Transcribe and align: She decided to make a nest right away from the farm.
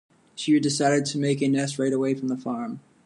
She 0.33 0.59
decided 0.59 1.05
to 1.05 1.19
make 1.19 1.43
a 1.43 1.47
nest 1.47 1.77
right 1.77 1.93
away 1.93 2.15
from 2.15 2.27
the 2.29 2.35
farm. 2.35 2.79